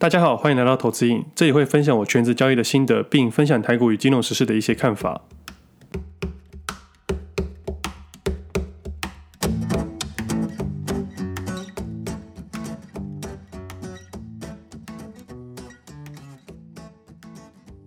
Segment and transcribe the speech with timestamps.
[0.00, 5.20] 大家好，欢迎来到投资印，这里会分享我全职交易的心得，并分享台股与金融时事的一些看法。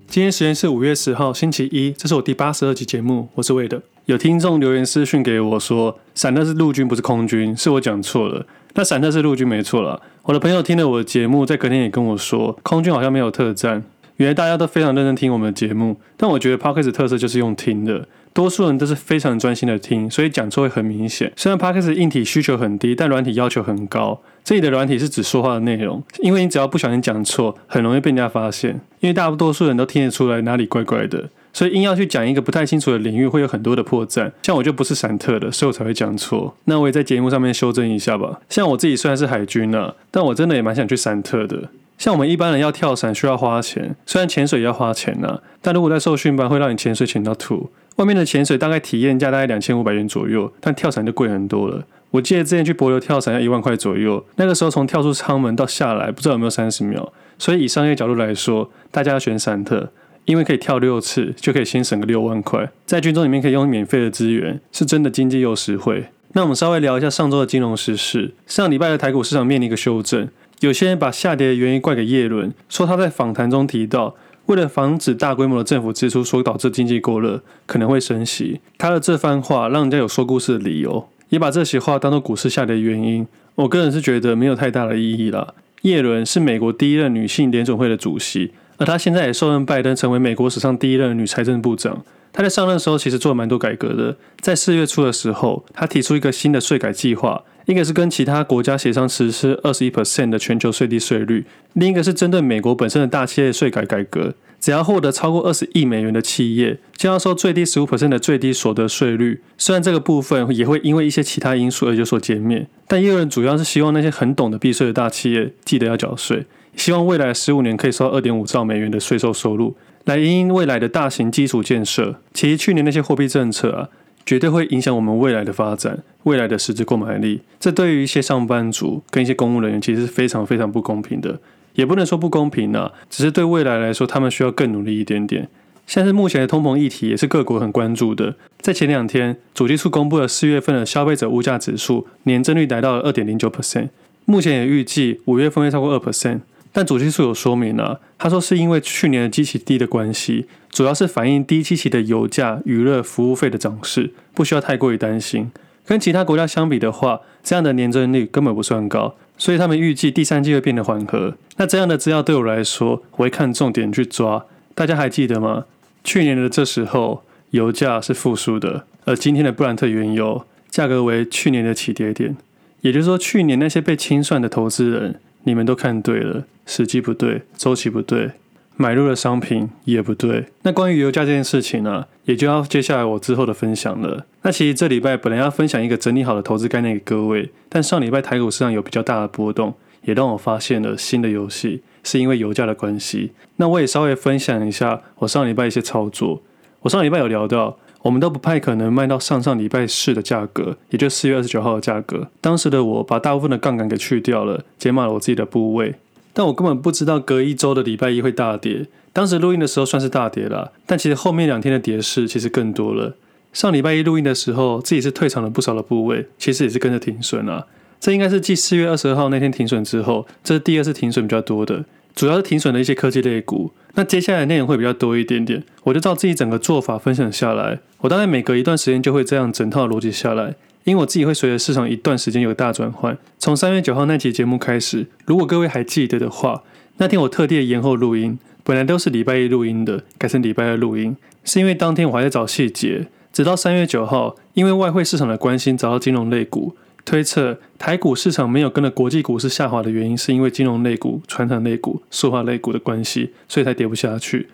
[0.05, 3.82] 今天时间是五月十号星期一，这是我第八十二集节目，我是魏德。
[4.05, 8.45] 有听众留言私讯给我说，闪特是陆军不是空军，是我讲错了。
[8.76, 10.02] 那闪特是陆军没错了。
[10.24, 13.84] 我的朋友听了我的节目，在隔天也跟我说，空军好像没有特战。
[14.18, 18.07] 原来大家都非常认真听我们的节目，但我觉得 Podcast 特色就是用听的。
[18.32, 21.32] 多数人都是非常专心的听，所以讲错会很明显。
[21.36, 24.21] 虽然 Podcast 硬体需求很低，但软体要求很高。
[24.44, 28.82] 这里的软体是指说话的内容，因为你只要不小心讲错，很容易被人家发现。
[29.00, 34.31] 因为大多数人都听得出来哪里怪怪的，所以硬要去讲一个不太清楚的领域，会有很多的破绽。
[34.42, 36.56] 像我就不是闪特的，所以我才会讲错。
[36.66, 38.42] 那我也在节目上面修正一下吧。
[38.50, 41.70] 像我自己虽然是海军、啊，但我真的也蛮想去闪特的。
[42.00, 47.70] 像我们一般人要跳伞需要花钱，虽然潜水也要花钱呢、啊，但如果在受训班会让你潜水潜到吐。
[47.97, 51.86] 外面的潜水大概体验价大概两千五百元左右，但跳伞就贵很多了。
[52.09, 57.14] 我记得之前去帛琉跳伞要一万块左右，那个时候从跳出舱门到下来不知道有没有三十秒。
[57.38, 59.92] 所以以商业角度来说，大家要选闪特，
[60.25, 66.05] 因为可以跳六次就可以先省个六万块，在军中里面可以用免费的资源，是真的经济又实惠。
[66.33, 68.33] 那我们稍微聊一下上周的金融时事。
[68.47, 70.27] 上礼拜的台股市场面临一个修正，
[70.61, 74.15] 有些人把下跌的原因怪给叶伦，说他在访谈中提到。
[74.47, 78.59] 为了防止大规模的政府支出所导致经济过热，可能会升息。
[78.77, 83.25] 他的这番话让人家有说故事的理由，也把这些话当做股市下跌的原因。
[83.55, 85.53] 我个人是觉得没有太大的意义啦。
[85.83, 92.03] 叶伦是美国第一任女性联总会的主席，而她现在也受任拜登成为美国史上第一任女财政部长。
[92.31, 94.17] 她在上任的时候其实做了蛮多改革的。
[94.39, 97.43] 在四月初的时候，她提出一个新的税改计划。
[97.65, 104.33] 一个是跟其他国家协商实施二十一 percent 的全球最低税率，另一个是针对美国本身的大企业税改改革，
[104.64, 109.42] 只要获得超过二十亿美元的企业，将要收最低十五%的最低所得税率。
[109.58, 116.45] 虽然这个部分也会因为一些其他因素而有所减免，但业人主要是希望那些很懂得避税的大企业记得要缴税，
[116.77, 122.16] 希望未来十五年可以收二点五兆美元的税收收入，来因应未来的大型基础建设。
[122.33, 123.89] 其实去年那些货币政策啊。
[124.26, 127.42] 绝对会影响我们未来的发展，未来的实质购买力。
[127.60, 131.42] 这对于一些上班族跟一些公务人员，其实是非常非常不公平的。
[131.76, 135.50] 也不能说不公平啊，只是对未来来说，他们需要更努力一点点。
[135.86, 138.36] 像是目前的通膨议题，也是各国很关注的。
[138.62, 143.90] 在前两天，主计处公布了四月份的消费者物价指数年增率达到了二点零九 percent，
[144.24, 146.40] 目前也预计五月份会超过二 percent。
[146.72, 155.52] 但主计处有说明啊，他说是因为去年的基期低的关系，主要是反映低基期的油价、娱乐、服务费的涨势，不需要太过于担心。
[155.86, 161.36] 跟其他国家相比的话，这样的年增率根本不算高，所以他们预计第三季会变得缓和。
[161.58, 164.46] 那这样的资料对我来说，我会看重点去抓。
[164.74, 165.66] 大家还记得吗？
[166.04, 172.36] 去年的这时候，油价是复苏的，而今天的布兰特原油价格为去年的起跌点，
[172.82, 175.20] 也就是说，去年那些被清算的投资人。
[175.46, 178.32] 你们都看对了，时机不对，周期不对，
[178.76, 180.46] 买入的商品也不对。
[180.64, 184.26] 那关于油价这件事情呢、也就要接下来我之后的分享了。
[184.42, 189.74] 那其实这礼拜本来要分享一个整理好的投资概念给各位，但上礼拜台股市场有比较大的波动，
[190.04, 193.32] 也让我发现了新的游戏，是因为油价的关系。
[193.58, 196.42] 那我也稍微分享一下我上礼拜一些操作。
[196.82, 197.78] 我上礼拜有聊到。
[198.04, 202.28] 我们都不太可能卖到上上礼拜四的价格，也就是四月二十九号的价格。
[202.42, 205.96] 当时的我把大部分的杠杆给去掉了，减码了我自己的部位。
[206.34, 208.88] 但我根本不知道隔一周的礼拜一会大跌。
[209.14, 213.16] 当时录音的时候算是大跌了，但其实后面两天的跌势其实更多了。
[213.54, 217.68] 上礼拜一录音的时候，自己是退场了不少的部位，其实也是跟着停损啊。
[218.00, 221.86] 这应该是继四月二十二号那天停损之后，这是第二次停损比较多的。
[222.16, 227.80] 主要是停损的一些科技类股，那接下来内容会比较多一点点，我就照自己整个做法分享下来。
[228.00, 233.18] 我大概每隔一段时间就会这样整套逻辑下来，因为我自己会随着市场一段时间有大转换。
[233.40, 236.64] 从三月九号那期节目开始，如果各位还记得的话，
[236.98, 246.75] 那天我特地延后录音，本来都是礼拜一录音的，改成礼拜二录音，是因为当天我还在找细节，直到三月九号，因为外汇市场的关心，找到金融类股。
[247.06, 254.48] 推测台股市场没有跟着国际股市下滑的原因，是因为金融类股、传统类股、塑化类股的关系，所以才跌不下去。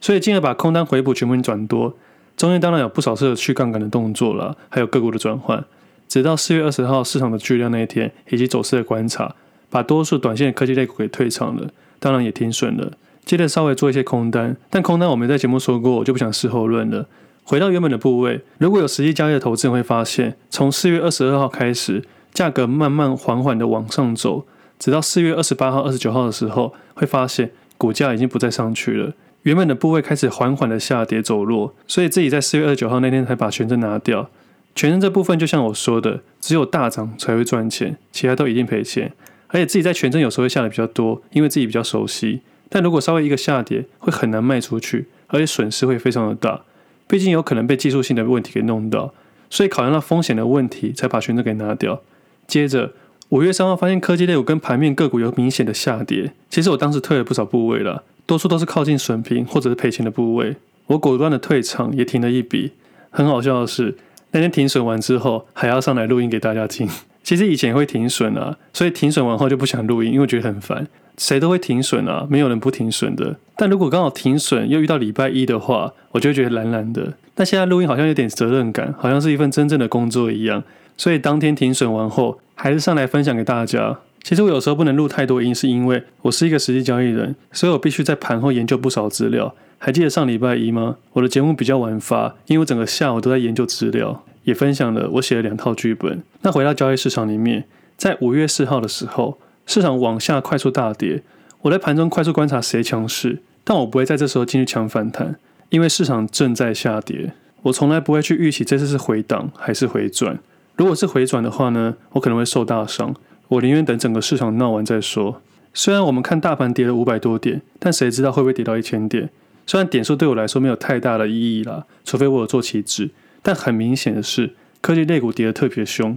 [0.00, 1.96] 所以进而把空单回补全部转多，
[2.36, 5.64] 中间当然有不少次去杠杆的动作了，还有个股的转换。
[6.08, 9.34] 直到四月二十号市场的巨量那一天，以及走势的观察，
[9.68, 11.68] 把多数短线科技类股给退场了，
[11.98, 12.92] 当然也停损了。
[13.24, 17.06] 接着稍微做一些空单，但空单我没在节目说过，我就不想事后论了。
[17.42, 24.44] 回到原本的部位，如果有实际交易的投资人会发现，从四月二十二号开始，价格慢慢缓缓的往上走，
[24.78, 29.12] 直到四月二十八号、二十九号的时候，会发现股价已经不再上去了，
[29.42, 34.28] 原本的部位开始缓缓的下跌走弱，所以自己在四月二十九号那天才把权证拿掉。
[34.76, 39.10] 全证这部分就像我说的，只有大涨才会赚钱，其他都一定赔钱。
[39.48, 42.42] 而且自己在全证有时候会下的比较多，因为自己比较熟悉。
[42.68, 46.60] 但如果稍微一个下跌，会很难卖出去，而且损失会非常的大，
[47.08, 49.14] 毕竟有可能被技术性的问题给弄到。
[49.48, 52.02] 所以考量到风险的问题，才把全证给拿掉。
[52.46, 52.92] 接着
[53.30, 60.56] 五月三号发现科技类股跟盘面个股有明显的下跌，其实我当时退了不少部位了，多数都是靠近损平或者是赔钱的部位，
[60.88, 62.72] 我果断的退场，也停了一笔。
[63.08, 63.96] 很好笑的是。
[64.32, 66.88] 那天庭审完之后，还要上来录音给大家听。
[67.22, 70.86] 其实以前会停审啊，所以停审完后就不想录音，因为觉得很烦。
[71.18, 73.36] 谁都会停审啊，没有人不停审的。
[73.56, 77.14] 但如果刚好停审又遇到礼拜一的话，我就会觉得懒懒的。
[77.34, 80.62] 但现在录音好像有点责任感，好像是一份真正的工作一样。
[80.96, 83.98] 所以当天庭审完后，还是上来分享给大家。
[84.26, 89.54] 其实我有时候不能录太多音，是因为我是一个实际交易人，所以我必须在盘后研究不少资料。
[89.78, 90.96] 还记得上礼拜一吗？
[91.12, 96.24] 我的节目比较晚发，因为我整个下午都在研究资料，也分享了我写了两套剧本。
[96.40, 101.22] 那回到交易市场里面，在五月四号的时候，市场往下快速大跌，
[101.62, 105.36] 我在盘中快速观察谁强势，但我不会在这时候进去抢反弹，
[105.68, 107.32] 因为市场正在下跌。
[107.62, 110.40] 我从来不会去预期这次是回档还是回转。
[110.74, 113.14] 如果是回转的话呢，我可能会受大伤。
[113.48, 115.40] 我宁愿等整个市场闹完再说。
[115.72, 119.28] 虽然我们看大盘跌了五百多点，但谁知道会不会跌到一千点？
[119.66, 123.10] 虽然点数对我来说没有太大的意义啦，除非我有做期指，
[123.42, 126.16] 但很明显的是，科技类股跌得特别凶。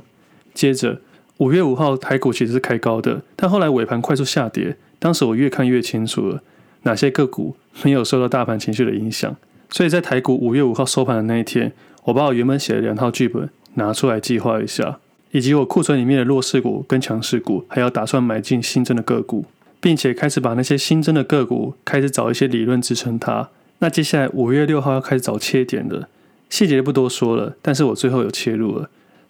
[0.54, 1.02] 接着
[1.38, 4.78] 五月五号台股其实是开高的，但后来尾盘快速下跌。
[4.98, 6.42] 当时我越看越清楚了，
[6.84, 9.36] 哪些个股没有受到大盘情绪的影响。
[9.70, 11.74] 所以在台股五月五号收盘的那一天，
[12.06, 15.00] 我把我原本写的两套剧本拿出来计划一下，
[15.31, 19.46] 以及我库存里面的弱势股跟强势股，还要打算买进新增的个股。
[19.81, 23.50] 并且开始把那些新增的个股开始找一些理论支撑它。
[23.80, 26.10] 那接下来五月六号要开始找切点了，
[26.50, 27.56] 细节不多说了。
[27.62, 28.90] 但是我最后有切入了，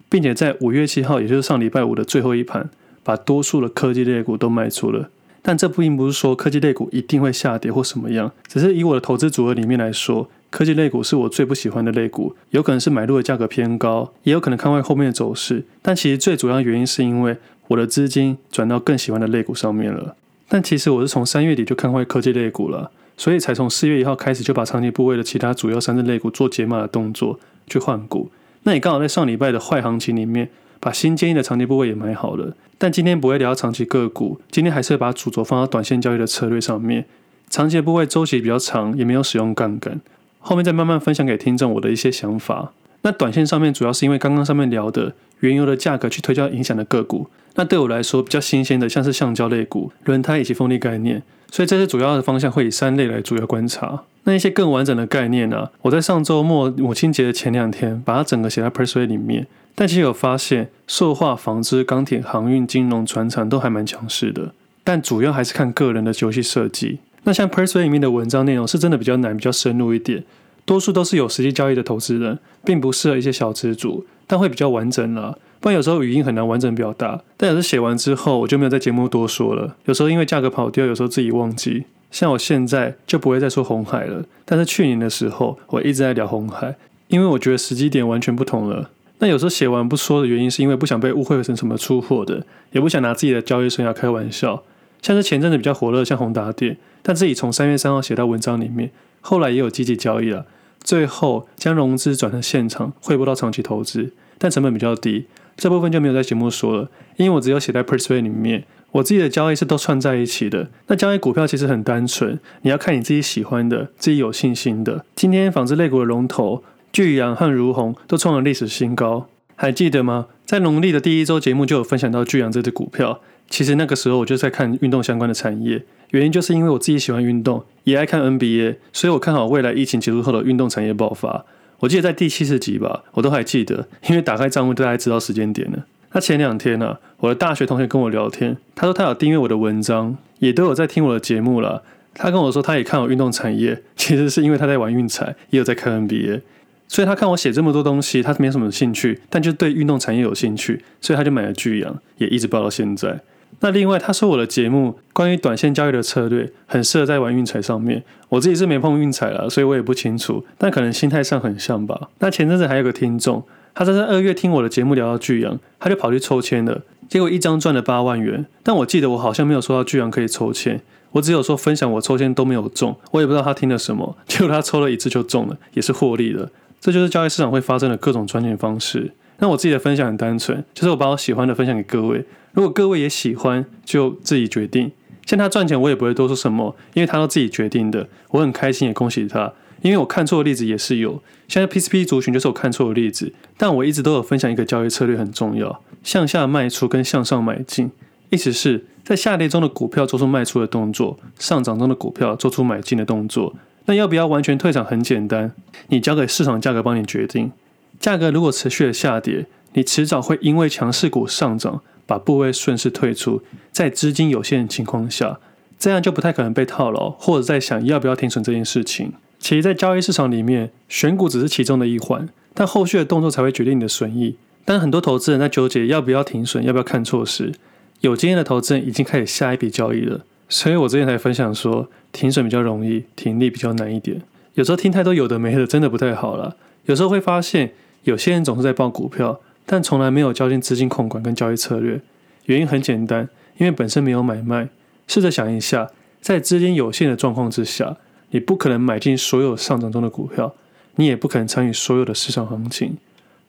[0.10, 2.68] 并且在五月七号，也就是上礼拜五的最后一盘，
[3.04, 5.10] 把多数的科技类股都卖出了。
[5.42, 12.36] 但这并不是说科技类股一定会下跌或什么样，只是以我的投资组合里面来说，科技类股是我最不喜欢的类股。
[12.50, 15.63] 有可能是买入的价格偏高，也有可能看坏后面的走势。
[15.81, 17.38] 但其实最主要原因是因为
[17.68, 20.16] 我的资金转到更喜欢的类股上面了。
[20.48, 28.31] 但其实我是从三月底就看坏科技类股了，所以才从四月一号开始就把长期部位的其他主要三只类股做解码的动作去换股。
[28.63, 30.50] 那也刚好在上礼拜的坏行情里面，
[30.80, 32.56] 把新建议的长期部位也买好了。
[32.78, 37.06] 但今天不会聊长期个股，今天还是会把主轴放到短线交易的策略上面。
[37.50, 40.00] 长期的部位周期比较长，也没有使用杠杆，
[40.39, 42.71] 后面再慢慢分享给听众我的一些想法。
[43.01, 47.27] 那短线上面主要是因为刚刚上面聊的原油的价格去推敲影响的个股。
[47.56, 51.21] 那对我来说比较新鲜的，像是橡胶类股、轮胎以及风力概念，
[51.51, 54.03] 所以这些主要的方向会以三类来主要观察。
[54.24, 59.47] 那一些更完整的概念呢、我在上周末母亲节的前两天，把它整个写在 Persuade 里面。
[59.75, 64.51] 但其实有发现，塑化、纺织、钢铁、航运、金融、船厂都还蛮强势的。
[64.83, 67.00] 但主要还是看个人的游戏设计。
[67.24, 70.24] 那像 Persuade 里面的文章内容是真的比较难、比较深入一点，
[70.66, 75.38] 多数都是有实际交易的投资人，并不适合一些小资主，但会比较完整了。
[75.60, 79.75] 不然有时候语音很难完整表达，但有时写完之后我就没有在节目多说了。
[79.86, 81.83] 有时候因为价格跑掉，有时候自己忘记。
[82.12, 86.75] 像我现在就不会再说红海了，但是去年的时候我一直在聊红海，
[87.10, 88.89] 因为我觉得时机点完全不同了。
[89.20, 94.63] 那有时候写完不说的原因是因为不想被误会成什么出货的，也不想拿自己的交易生涯开玩笑。
[95.01, 98.91] 像是前阵子比较火热，像宏达电，但自己从三月三号写到文章里面，
[99.22, 100.46] 后来也有积极交易了，
[100.84, 105.27] 最后将融资转成现场汇拨到长期投资，但成本比较低。
[105.58, 108.65] 这部分就没有在节目说了，因为我只有写在 Persuade 里面。
[108.91, 110.68] 我自己的交易是都串在一起的。
[110.88, 115.06] 那交易股票其实很单纯，你要看你自己喜欢的、自己有信心的。
[115.15, 120.25] 今天纺织类股的龙头聚阳和如虹都创了历史新高，还记得吗？
[120.44, 123.22] 在农历的第一周节目就有分享到聚阳这只股票。
[123.50, 131.46] 其实那个时候我就在看运动相关的产业，原因就是因为我自己喜欢运动，也爱看 NBA，所以我看好未来疫情结束后的运动产业爆发。
[131.79, 135.84] 我记得在第七十集吧，我都还记得，因为打开账户都还知道时间点呢。
[136.12, 141.84] 那前两天呢、我的大学同学跟我聊天，他说他有订阅我的文章，也都有在听我的节目了。
[142.13, 146.41] 他跟我说他也看好运动产业，其实是因为他在玩运彩，也有在看 NBA，
[146.88, 153.22] 所以他看我写这么多东西，他没什么兴趣，但就对运动产业有兴趣，所以他就买了巨阳，也一直报到现在。
[153.62, 158.03] 那另外，他说我的节目关于短线交易的策略很适合在玩运彩上面。
[158.29, 162.10] 我自己是没碰运彩了，所以我也不清楚，但可能心态上很像吧。
[162.20, 166.82] 那前阵子还有个听众，他在在二月听我的节目聊到巨阳，他就跑去抽签了。
[167.10, 170.79] 结果一张赚了八万元，但我记得我好像没有说到巨阳可以抽签，
[171.13, 176.48] 我只有说分享我抽签都没有中，我也不知道他听了什么，结果他抽了一次就中了，也是获利了。
[176.79, 179.12] 这就是交易市场会发生的各种赚钱方式。
[179.39, 184.91] 那我自己的分享很单纯，就是我把我喜欢的分享给各位，如果各位也喜欢，就自己决定。
[185.25, 188.08] 像他赚钱，我也不会多说什么，因为他都自己决定的。
[188.32, 191.22] 我很开心，也恭喜他，因为我看错的例子也是有。
[191.48, 197.91] 现在 PCP 族群就是我看错的例子，但我一直都有分享一个交易策略很重要：向下卖出跟向上买进。
[198.32, 203.56] 意思是在下跌中的股票做出卖出的动作，上涨中的股票做出买进的动作。
[203.86, 204.86] 那要不要完全退场？
[204.86, 205.51] 很简单，
[205.88, 207.51] 你交给市场价格帮你决定。
[208.00, 211.82] 价格如果持续的下跌，你迟早会因为强势股上涨。
[212.10, 215.39] 把部位顺势退出，在资金有限的情况下，
[215.78, 219.13] 这样就不太可能被套牢，或者在想要不要停损这件事情。
[219.38, 224.38] 其实，在交易市场里面，选股只是其中的一环，但后续的动作才会决定你的损益。
[224.66, 227.54] 但很多投资人在纠结要不要停损，要不要看错时，
[228.01, 230.25] 有经验的投资人已经开始下一笔交易了。
[230.50, 234.20] 所以我之前才分享说，停损比较容易，停利比较难一点。
[234.56, 236.56] 有时候听太多有的没的，真的不太好了。
[236.86, 237.74] 有时候会发现，
[238.06, 239.39] 有些人总是在报股票。
[239.72, 242.02] 但从来没有交进资金控管跟交易策略，
[242.46, 244.68] 原因很简单，因为本身没有买卖。
[245.06, 247.98] 试着想一下，在资金有限的状况之下，
[248.32, 250.56] 你不可能买进所有上涨中的股票，
[250.96, 252.98] 你也不可能参与所有的市场行情。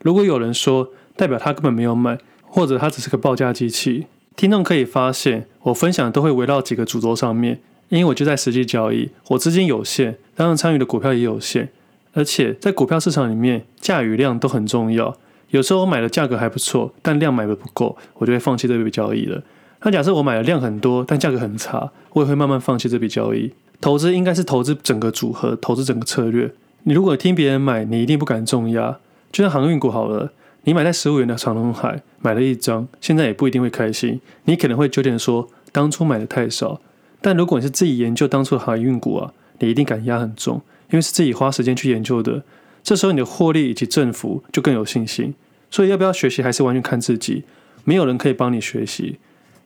[0.02, 7.58] 如果有人说代表他根本没有买，或者他只是个报价机器，听众可以发现，我分享都会围绕几个主轴上面，
[7.88, 11.70] 因为我就在实际交易，我资金有限，当然参与的股票也有限，
[12.12, 15.16] 而且在股票市场里面，价与量都很重要。
[15.50, 19.42] 有时候我买的价格还不错，但量买的不够，我就会放弃这笔交易了。
[19.82, 23.52] 那假设我买的量很多，但价格很差，我也会慢慢放弃这笔交易。
[23.80, 26.52] 投资应该是投资整个组合，投资整个策略。
[26.82, 28.98] 你如果听别人买，你一定不敢重压。
[29.32, 30.32] 就像航运股好了，
[30.64, 34.20] 你买在十五元的长隆海，买了一张，现在也不一定会开心。
[34.44, 36.80] 你可能会纠结说，当初买的太少。
[37.22, 42.42] 但如果你是自己研究当初的航运股啊，你一定敢压很重，因为是自己花时间去研究的。
[42.82, 45.34] 这时候你的获利以及振幅就更有信心，
[45.70, 47.44] 所以要不要学习还是完全看自己，
[47.84, 49.18] 没有人可以帮你学习。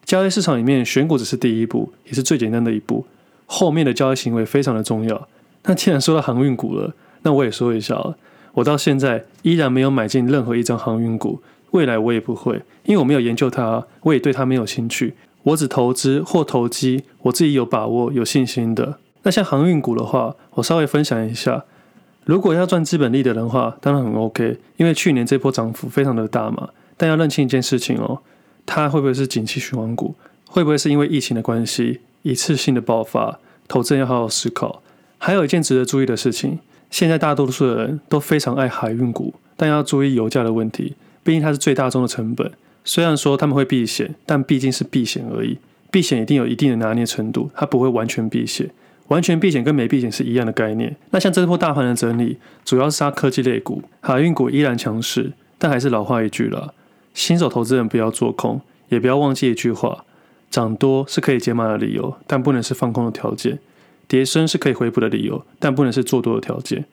[0.04, 3.06] 交易市场里面选股只是第一步，也是最简单的一步，
[3.46, 5.28] 后面的交易行为非常的重要。
[5.64, 6.92] 那既然说到航运股了，
[7.22, 8.18] 那我也说一下了，
[8.52, 11.40] 我到现在依然没有买进任何一张航运股，
[11.70, 18.98] 未来我也不会，因为我没有研究它，我也对它没有兴趣，我只投资或投机我自己有把握、有信心的。
[19.22, 21.64] 那像航运股的话，我稍微分享一下。
[22.24, 26.70] 如果要赚资本利的人的话，当然很 OK，因为去年这波涨幅非常的大嘛。
[26.96, 28.20] 但要认清一件事情哦，
[28.64, 30.14] 它会不会是景气循环股？
[30.46, 33.38] 会不会是因为疫情的关系一次性的爆发？
[33.66, 34.82] 投资人要好好思考。
[35.18, 36.58] 还有一件值得注意的事情，
[36.90, 42.52] 现在大多数的人都非常爱海运股，但要注意油价的问题，毕竟它是最大宗的成本。
[42.84, 45.58] 虽然说他们会避险，但毕竟是避险而已，
[45.90, 48.70] 避险一定有一定的拿捏程度，它不会完全避险。
[49.08, 50.96] 完全避险跟没避险是一样的概念。
[51.10, 56.74] 那像这波大盘的整理，主要是杀科技类股，海运股依然强势，但还是老话一句了，
[57.12, 60.04] 新手投资人不要做空，也不要忘记一句话：
[60.50, 63.58] 涨多是可以解码的理由，但不能是放空的条件；
[64.08, 66.84] 跌深是可以回补的理由，但不能是做多的条件。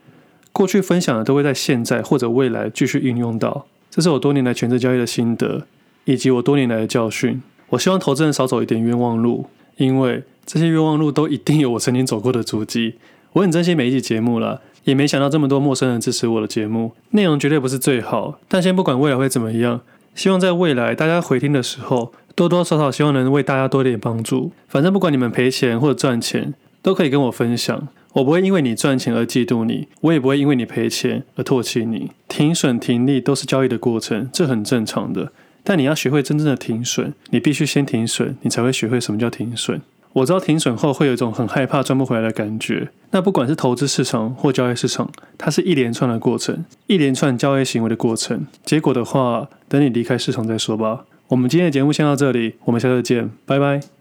[0.52, 5.66] 过去分享的都会在现在或者未来继续运用到，这是我多年来权值交易的心得，
[6.04, 7.42] 以及我多年来的教训。
[7.70, 9.46] 我希望投资人少走一点冤枉路，
[9.86, 10.24] 因为。
[10.44, 12.96] 这些冤枉路都一定有我曾经走过的足迹。
[13.34, 16.92] 我很珍惜每一集节目了，也没想到这么多陌生人支持我的节目。
[17.12, 19.80] 内容绝对不是最好，但先不管未来会怎么样，
[20.14, 24.52] 希望在未来大家回听的时候，多多少少希望能为大家多点帮助。
[24.68, 27.88] 反正不管你们赔钱或者赚钱，都可以跟我分享。
[28.14, 32.12] 我不会因为你赚钱而嫉妒你，我也不会因为你赔钱而唾弃你。
[32.28, 35.32] 停损停利都是交易的过程，这很正常的。
[35.64, 39.82] 但你要学会真正的停损，你必须先停损，你才会学会什么叫停损。
[40.14, 42.90] 我知道停损后会有一种很害怕赚不回来的感觉。
[43.12, 48.46] 那不管是投资市场或交易市场，它是一连串的过程，一连串交易行为的过程。
[48.66, 51.06] 结果的话，等你离开市场再说吧。
[51.30, 54.01] 我们今天的节目先到这里，我们下次见，拜拜。